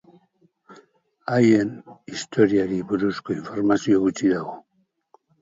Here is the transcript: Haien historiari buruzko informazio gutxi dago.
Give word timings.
Haien 1.33 1.69
historiari 2.13 2.81
buruzko 2.93 3.37
informazio 3.37 4.01
gutxi 4.09 4.35
dago. 4.35 4.59